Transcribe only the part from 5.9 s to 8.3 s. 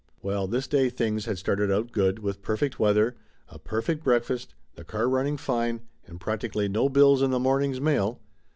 and practically no bills in the morning's mail.